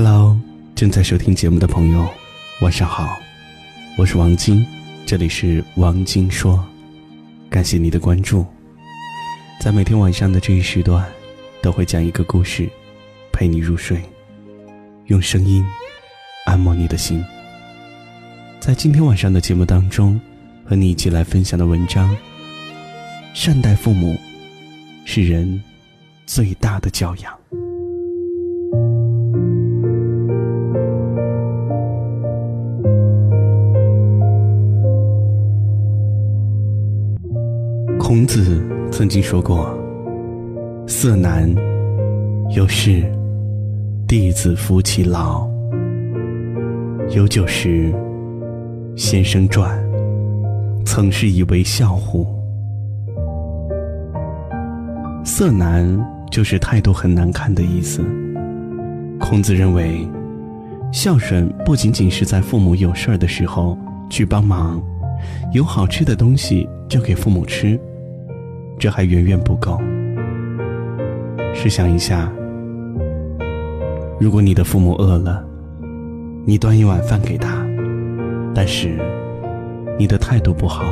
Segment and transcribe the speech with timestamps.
[0.00, 0.38] Hello，
[0.76, 2.08] 正在收听节目的朋友，
[2.60, 3.18] 晚上好，
[3.96, 4.64] 我是王晶，
[5.04, 6.64] 这里是王晶说，
[7.50, 8.46] 感谢你的关注。
[9.60, 11.04] 在每天晚上的这一时段，
[11.60, 12.70] 都会讲一个故事，
[13.32, 14.00] 陪你入睡，
[15.06, 15.64] 用声音
[16.46, 17.20] 按摩你的心。
[18.60, 20.20] 在今天晚上的节目当中，
[20.64, 22.16] 和你一起来分享的文章：
[23.34, 24.16] 善待父母，
[25.04, 25.60] 是人
[26.24, 27.36] 最大的教养。
[38.08, 39.78] 孔子曾经说过
[40.88, 41.46] ：“色难，
[42.56, 43.02] 有事，
[44.06, 45.46] 弟子服其劳；
[47.14, 47.92] 有酒食，
[48.96, 49.78] 先生传，
[50.86, 52.26] 曾是以为孝乎？”
[55.22, 55.86] 色难
[56.30, 58.02] 就是态度很难看的意思。
[59.20, 60.08] 孔子认为，
[60.94, 63.76] 孝顺不仅仅是在父母有事儿的时候
[64.08, 64.82] 去帮忙，
[65.52, 67.78] 有好吃的东西就给父母吃。
[68.78, 69.78] 这还远远不够。
[71.52, 72.32] 试想一下，
[74.20, 75.44] 如果你的父母饿了，
[76.44, 77.66] 你端一碗饭给他，
[78.54, 78.96] 但是
[79.98, 80.84] 你的态度不好，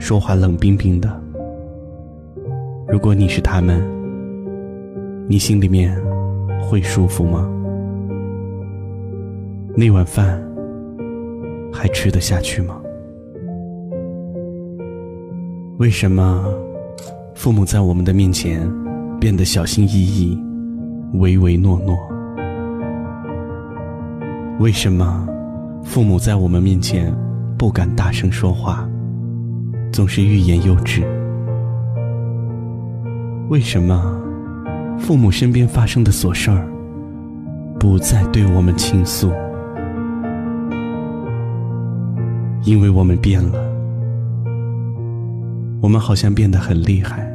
[0.00, 1.08] 说话冷冰冰的。
[2.88, 3.80] 如果你是他们，
[5.28, 5.96] 你心里面
[6.60, 7.48] 会舒服吗？
[9.76, 10.42] 那碗饭
[11.72, 12.82] 还吃得下去吗？
[15.78, 16.44] 为什么？
[17.42, 18.70] 父母在我们的面前
[19.18, 20.40] 变得小心翼翼、
[21.14, 21.98] 唯唯诺诺。
[24.60, 25.26] 为什么
[25.82, 27.12] 父母在我们面前
[27.58, 28.88] 不敢大声说话，
[29.90, 31.02] 总是欲言又止？
[33.48, 34.16] 为什么
[34.96, 36.64] 父母身边发生的琐事儿
[37.76, 39.32] 不再对我们倾诉？
[42.62, 43.58] 因为我们变了，
[45.80, 47.31] 我们好像变得很厉害。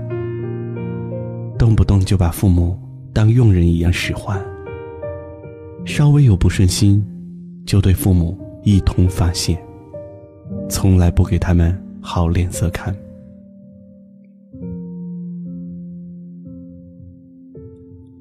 [1.57, 2.77] 动不动就把父母
[3.11, 4.39] 当佣人一样使唤，
[5.85, 7.03] 稍微有不顺心，
[7.65, 9.57] 就对父母一通发泄，
[10.69, 12.95] 从来不给他们好脸色看。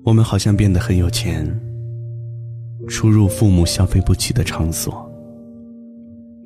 [0.02, 1.46] 我们好像变得很有钱，
[2.88, 5.06] 出入父母消费不起的场所，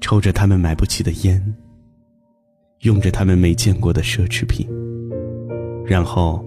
[0.00, 1.54] 抽着他们买不起的烟，
[2.80, 4.68] 用着他们没见过的奢侈品，
[5.86, 6.44] 然后。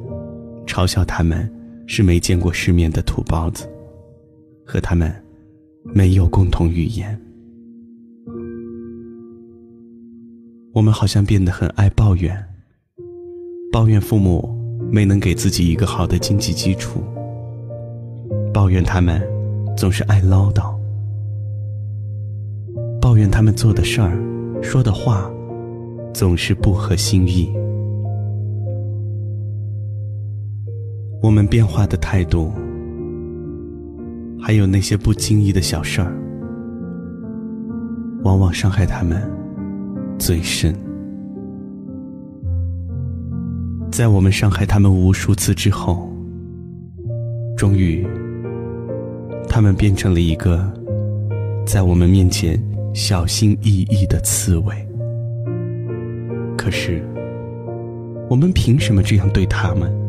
[0.65, 1.49] 嘲笑他们
[1.87, 3.67] 是没见过世面的土包子，
[4.65, 5.13] 和他们
[5.83, 7.19] 没有共同语言。
[10.73, 12.35] 我们好像变得很爱抱怨，
[13.71, 14.57] 抱怨父母
[14.91, 17.03] 没能给自己一个好的经济基础，
[18.51, 19.21] 抱怨他们
[19.77, 20.73] 总是爱唠叨，
[22.99, 24.17] 抱怨他们做的事儿、
[24.63, 25.31] 说的话
[26.11, 27.53] 总是不合心意。
[31.23, 32.51] 我们变化的态度，
[34.41, 36.13] 还有那些不经意的小事儿，
[38.25, 39.23] 往往伤害他们
[40.19, 40.75] 最深。
[43.89, 46.11] 在我们伤害他们无数次之后，
[47.55, 48.05] 终于，
[49.47, 50.69] 他们变成了一个
[51.65, 52.61] 在我们面前
[52.93, 54.75] 小心翼翼的刺猬。
[56.57, 57.01] 可是，
[58.29, 60.02] 我们凭什么这样对他们？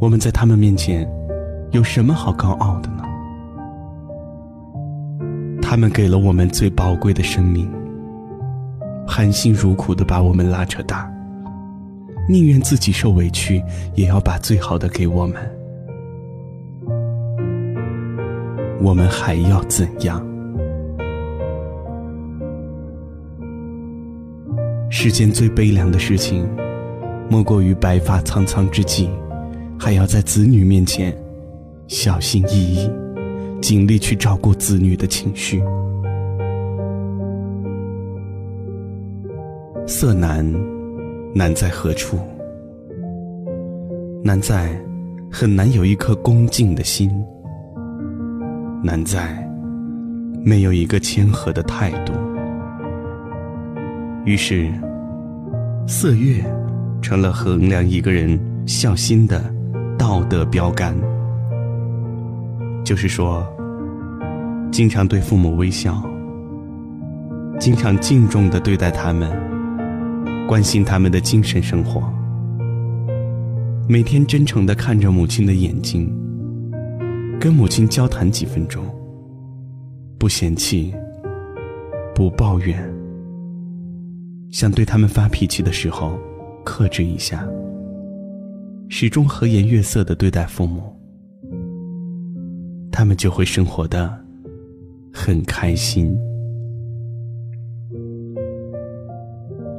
[0.00, 1.08] 我们在他们面前
[1.72, 3.02] 有什么好高傲的呢？
[5.60, 7.68] 他们给了我们最宝贵的生命，
[9.04, 11.10] 含辛茹苦的把我们拉扯大，
[12.28, 13.60] 宁愿自己受委屈，
[13.96, 15.36] 也要把最好的给我们。
[18.80, 20.24] 我们还要怎样？
[24.88, 26.48] 世间最悲凉的事情，
[27.28, 29.10] 莫过于白发苍苍之际。
[29.78, 31.16] 还要在子女面前
[31.86, 32.90] 小心翼翼，
[33.62, 35.62] 尽力去照顾子女的情绪。
[39.86, 40.44] 色难，
[41.34, 42.18] 难在何处？
[44.22, 44.68] 难在
[45.30, 47.10] 很难有一颗恭敬的心，
[48.82, 49.48] 难在
[50.44, 52.12] 没有一个谦和的态度。
[54.26, 54.70] 于是，
[55.86, 56.44] 色月
[57.00, 59.57] 成了衡量一个人孝心的。
[59.98, 60.96] 道德标杆，
[62.84, 63.44] 就是说，
[64.70, 66.00] 经常对父母微笑，
[67.58, 69.28] 经常敬重的对待他们，
[70.46, 72.02] 关心他们的精神生活，
[73.88, 76.08] 每天真诚的看着母亲的眼睛，
[77.40, 78.84] 跟母亲交谈几分钟，
[80.16, 80.94] 不嫌弃，
[82.14, 82.88] 不抱怨。
[84.50, 86.16] 想对他们发脾气的时候，
[86.64, 87.44] 克制一下。
[88.88, 90.94] 始终和颜悦色的对待父母，
[92.90, 94.18] 他们就会生活的
[95.12, 96.18] 很开心。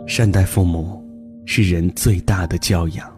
[0.05, 1.03] 善待父母
[1.45, 3.11] 是人最大的教养。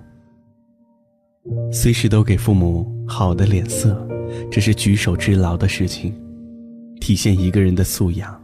[1.72, 4.08] 随时都给父母好的脸色，
[4.50, 6.14] 这是举手之劳的事情，
[7.00, 8.42] 体现一个人的素养。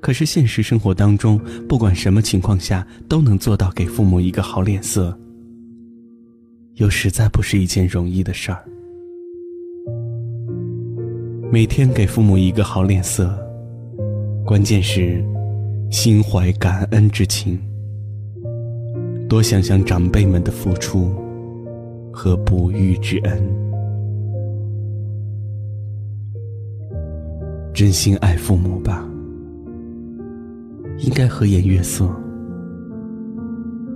[0.00, 1.38] 可是现实生活当中，
[1.68, 5.16] 不管什么情况下都能做到给父母一个好脸色，
[6.74, 8.64] 又实在不是一件容易的事儿。
[11.52, 13.32] 每天给父母一个好脸色，
[14.44, 15.24] 关键是
[15.88, 17.56] 心怀感恩之情，
[19.28, 21.14] 多想想长辈们的付出
[22.12, 23.40] 和不遇之恩，
[27.72, 29.08] 真心爱父母吧。
[30.98, 32.08] 应该和颜悦色，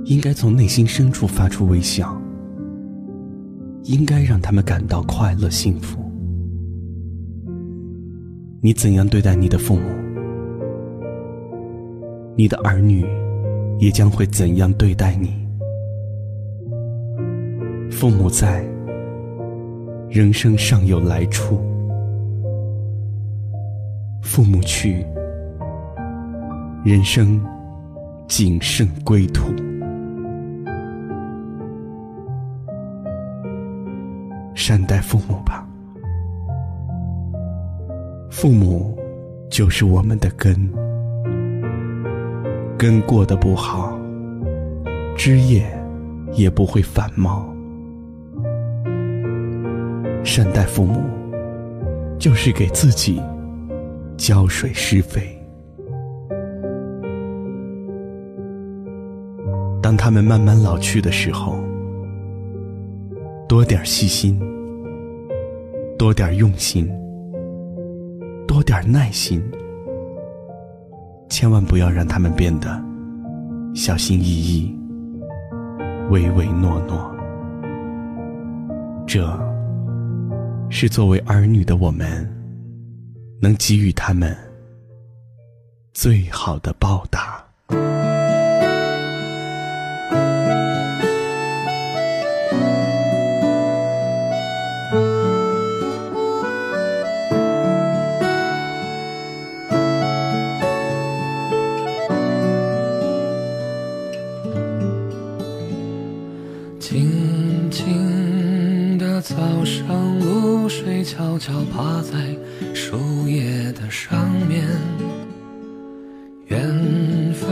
[0.04, 2.17] 应该从内心深处发出微笑，
[3.88, 5.98] 应该让他们感到快乐幸福。
[8.60, 9.82] 你怎样对待你的父母，
[12.36, 13.06] 你的儿女
[13.78, 15.32] 也将会怎样对待你。
[17.90, 18.62] 父母在，
[20.10, 21.56] 人生尚有来处；
[24.22, 25.02] 父母去。
[26.84, 27.40] 人生
[28.28, 29.46] 仅剩归途，
[34.68, 35.66] 善待父母吧。
[38.28, 38.94] 父母
[39.50, 40.54] 就是我们的根，
[42.76, 43.98] 根过得不好，
[45.16, 45.64] 枝叶
[46.34, 47.48] 也不会繁茂。
[50.22, 51.00] 善待父母，
[52.18, 53.22] 就是给自己
[54.18, 55.34] 浇水施肥。
[59.80, 61.58] 当他们慢慢老去的时候，
[63.48, 64.38] 多点细心，
[65.98, 66.88] 多点用心，
[68.46, 69.42] 多点耐心，
[71.28, 72.80] 千万不要让他们变得
[73.74, 74.72] 小心翼翼、
[76.10, 77.12] 唯唯诺诺。
[79.08, 79.26] 这
[80.70, 82.06] 是作为儿女的我们
[83.42, 84.36] 能给予他们
[85.92, 87.44] 最好的报答。
[106.90, 112.34] 静静的早上，露水悄悄趴在
[112.72, 114.64] 树叶的上面，
[116.46, 116.66] 远
[117.34, 117.50] 方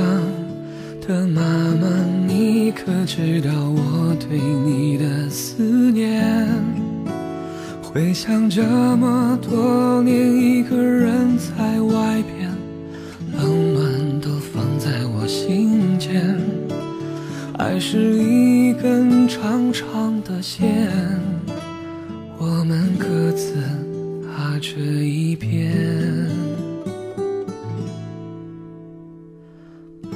[1.07, 1.87] 的妈妈，
[2.27, 5.63] 你可知道我对你的思
[5.93, 6.35] 念？
[7.83, 8.63] 回想这
[8.97, 12.51] 么多年，一个人在外边，
[13.37, 16.41] 冷暖都放在我心间。
[17.59, 20.89] 爱是一根长长的线。
[22.37, 23.55] 我们各自
[24.23, 25.73] 踏着一边。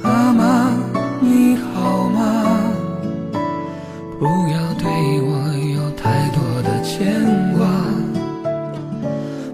[0.03, 0.71] 妈妈，
[1.19, 2.73] 你好吗？
[4.19, 4.87] 不要对
[5.21, 5.33] 我
[5.73, 7.25] 有太多的牵
[7.57, 7.67] 挂。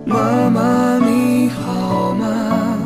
[0.05, 2.77] 妈妈，你好吗？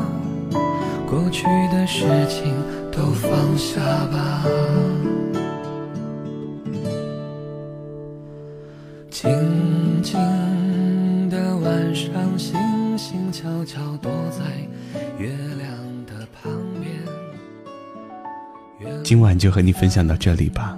[1.09, 2.53] 过去的事情
[2.91, 3.79] 都放下
[4.11, 4.45] 吧。
[13.61, 14.43] 悄悄躲在
[15.19, 15.69] 月亮
[16.07, 16.89] 的旁边。
[19.03, 20.75] 今晚就和你分享到这里吧。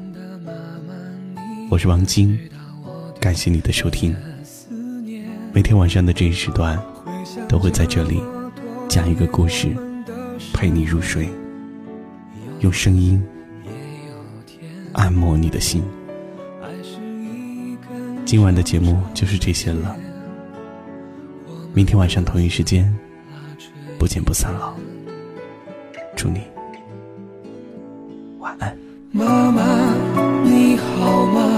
[1.70, 2.38] 我是王晶，
[3.22, 4.14] 感谢你的收听。
[5.54, 6.78] 每天晚上的这一时段，
[7.48, 8.22] 都会在这里
[8.90, 9.74] 讲一个故事，
[10.54, 11.30] 陪你入睡，
[12.60, 13.24] 用声音
[14.92, 15.82] 按摩你的心。
[18.26, 19.96] 今晚的节目就是这些了，
[21.76, 22.88] 明天晚上同一时间
[23.98, 24.76] 不见不散了。
[26.16, 26.42] 祝你
[28.38, 28.78] 晚安。
[29.12, 29.64] 妈妈，
[30.44, 31.53] 你好吗？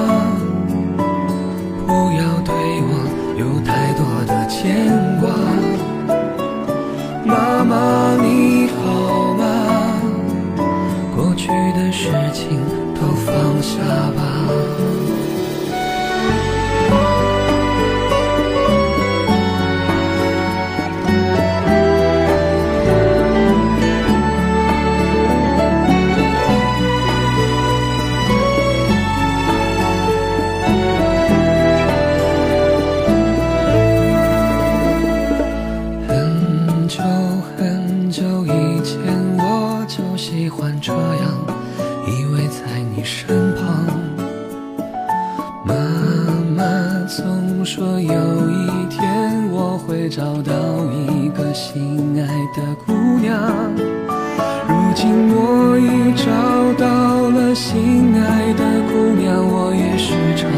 [51.75, 53.35] 心爱的姑娘
[53.75, 56.31] 如今我已找
[56.79, 60.49] 到了心爱的姑娘我也时常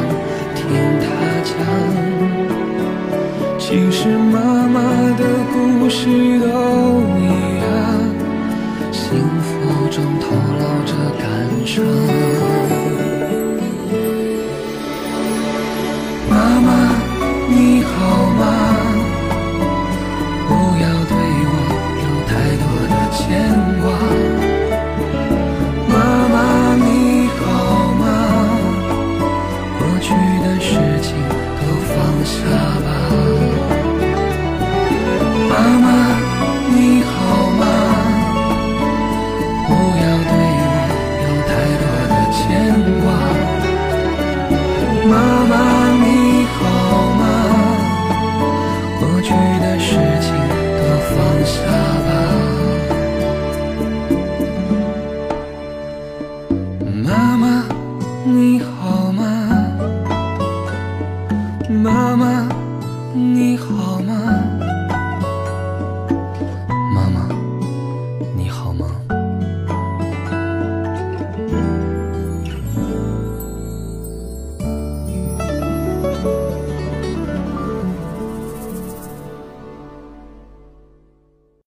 [0.53, 0.61] 听
[1.01, 1.07] 她
[1.41, 1.49] 讲
[3.57, 4.79] 其实妈妈
[5.17, 6.36] 的故事